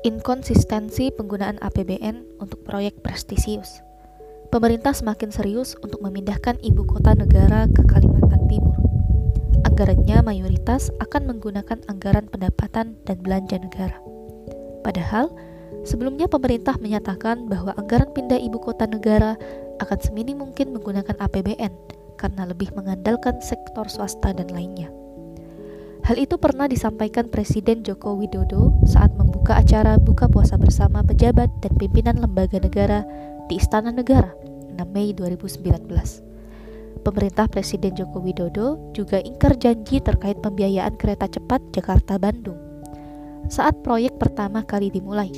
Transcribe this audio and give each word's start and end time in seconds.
Inkonsistensi 0.00 1.12
penggunaan 1.12 1.60
APBN 1.60 2.40
untuk 2.40 2.64
proyek 2.64 3.04
prestisius. 3.04 3.84
Pemerintah 4.48 4.96
semakin 4.96 5.28
serius 5.28 5.76
untuk 5.84 6.00
memindahkan 6.00 6.56
ibu 6.64 6.88
kota 6.88 7.12
negara 7.12 7.68
ke 7.68 7.84
Kalimantan 7.84 8.48
Timur. 8.48 8.80
Anggarannya 9.68 10.24
mayoritas 10.24 10.88
akan 11.04 11.28
menggunakan 11.28 11.84
anggaran 11.84 12.32
pendapatan 12.32 12.96
dan 13.04 13.16
belanja 13.20 13.60
negara. 13.60 14.00
Padahal, 14.80 15.36
sebelumnya 15.84 16.32
pemerintah 16.32 16.80
menyatakan 16.80 17.44
bahwa 17.44 17.76
anggaran 17.76 18.08
pindah 18.16 18.40
ibu 18.40 18.56
kota 18.56 18.88
negara 18.88 19.36
akan 19.84 19.98
seminim 20.00 20.40
mungkin 20.40 20.72
menggunakan 20.72 21.20
APBN 21.20 21.76
karena 22.16 22.48
lebih 22.48 22.72
mengandalkan 22.72 23.36
sektor 23.44 23.84
swasta 23.84 24.32
dan 24.32 24.48
lainnya. 24.48 24.88
Hal 26.08 26.16
itu 26.16 26.40
pernah 26.40 26.64
disampaikan 26.64 27.28
Presiden 27.28 27.84
Joko 27.84 28.16
Widodo 28.16 28.72
saat 28.88 29.12
membuka 29.50 29.66
acara 29.66 29.98
buka 29.98 30.30
puasa 30.30 30.54
bersama 30.54 31.02
pejabat 31.02 31.50
dan 31.58 31.74
pimpinan 31.74 32.22
lembaga 32.22 32.62
negara 32.62 33.02
di 33.50 33.58
Istana 33.58 33.90
Negara 33.90 34.30
6 34.78 34.94
Mei 34.94 35.10
2019. 35.10 37.02
Pemerintah 37.02 37.50
Presiden 37.50 37.98
Joko 37.98 38.22
Widodo 38.22 38.78
juga 38.94 39.18
ingkar 39.18 39.58
janji 39.58 39.98
terkait 39.98 40.38
pembiayaan 40.38 40.94
kereta 40.94 41.26
cepat 41.26 41.58
Jakarta-Bandung. 41.74 42.54
Saat 43.50 43.82
proyek 43.82 44.22
pertama 44.22 44.62
kali 44.62 44.86
dimulai, 44.86 45.34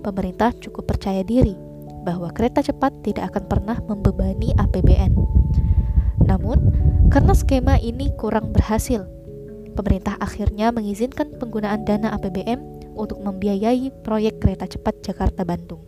pemerintah 0.00 0.56
cukup 0.56 0.96
percaya 0.96 1.20
diri 1.20 1.52
bahwa 2.08 2.32
kereta 2.32 2.64
cepat 2.64 2.96
tidak 3.04 3.36
akan 3.36 3.44
pernah 3.44 3.76
membebani 3.84 4.56
APBN. 4.56 5.12
Namun, 6.24 6.64
karena 7.12 7.36
skema 7.36 7.76
ini 7.76 8.08
kurang 8.16 8.56
berhasil 8.56 9.04
pemerintah 9.76 10.16
akhirnya 10.16 10.72
mengizinkan 10.72 11.28
penggunaan 11.36 11.84
dana 11.84 12.16
APBN 12.16 12.79
untuk 13.00 13.24
membiayai 13.24 14.04
proyek 14.04 14.44
kereta 14.44 14.68
cepat 14.68 15.00
Jakarta-Bandung. 15.00 15.80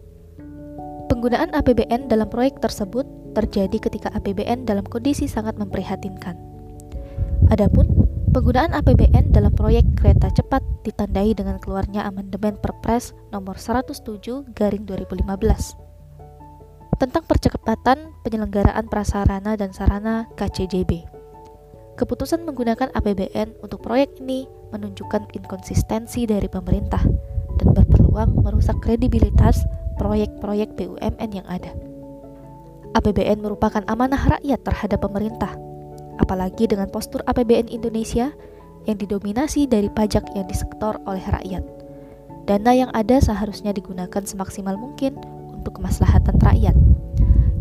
Penggunaan 1.13 1.53
APBN 1.53 2.09
dalam 2.09 2.33
proyek 2.33 2.65
tersebut 2.65 3.05
terjadi 3.37 3.77
ketika 3.77 4.09
APBN 4.17 4.65
dalam 4.65 4.89
kondisi 4.89 5.29
sangat 5.29 5.61
memprihatinkan. 5.61 6.41
Adapun 7.53 7.85
penggunaan 8.33 8.73
APBN 8.73 9.37
dalam 9.37 9.53
proyek 9.53 9.85
kereta 10.01 10.33
cepat 10.33 10.65
ditandai 10.89 11.37
dengan 11.37 11.61
keluarnya 11.61 12.09
amandemen 12.09 12.57
Perpres 12.57 13.13
nomor 13.29 13.61
107 13.61 14.57
garing 14.57 14.89
2015 14.89 15.93
tentang 16.97 17.27
percepatan 17.27 18.15
penyelenggaraan 18.23 18.87
prasarana 18.87 19.59
dan 19.59 19.75
sarana 19.75 20.31
KCJB. 20.39 21.22
Keputusan 22.03 22.43
menggunakan 22.43 22.91
APBN 22.99 23.63
untuk 23.63 23.79
proyek 23.87 24.19
ini 24.19 24.51
menunjukkan 24.75 25.39
inkonsistensi 25.39 26.27
dari 26.27 26.51
pemerintah 26.51 26.99
dan 27.63 27.69
berpeluang 27.71 28.43
merusak 28.43 28.75
kredibilitas 28.83 29.63
proyek-proyek 30.03 30.75
BUMN 30.75 31.31
yang 31.31 31.47
ada. 31.47 31.71
APBN 32.99 33.39
merupakan 33.39 33.87
amanah 33.87 34.19
rakyat 34.19 34.67
terhadap 34.67 34.99
pemerintah, 34.99 35.55
apalagi 36.19 36.67
dengan 36.67 36.91
postur 36.91 37.23
APBN 37.23 37.71
Indonesia 37.71 38.35
yang 38.91 38.99
didominasi 38.99 39.71
dari 39.71 39.87
pajak 39.87 40.27
yang 40.35 40.51
disektor 40.51 40.99
oleh 41.07 41.23
rakyat. 41.23 41.63
Dana 42.51 42.75
yang 42.75 42.91
ada 42.99 43.23
seharusnya 43.23 43.71
digunakan 43.71 44.27
semaksimal 44.27 44.75
mungkin 44.75 45.23
untuk 45.55 45.79
kemaslahatan 45.79 46.35
rakyat. 46.43 46.75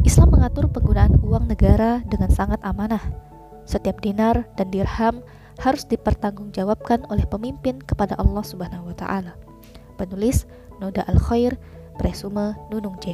Islam 0.02 0.34
mengatur 0.34 0.66
penggunaan 0.66 1.22
uang 1.22 1.46
negara 1.46 2.02
dengan 2.10 2.34
sangat 2.34 2.58
amanah, 2.66 3.30
setiap 3.66 4.02
dinar 4.02 4.48
dan 4.58 4.70
dirham 4.74 5.22
harus 5.62 5.86
dipertanggungjawabkan 5.86 7.06
oleh 7.14 7.24
pemimpin 7.30 7.78
kepada 7.82 8.18
Allah 8.18 8.42
Subhanahu 8.42 8.92
wa 8.92 8.96
taala. 8.98 9.38
Penulis 9.96 10.50
Noda 10.82 11.06
Al-Khair, 11.06 11.56
Presume 12.02 12.58
Nunung 12.74 12.98
C. 12.98 13.14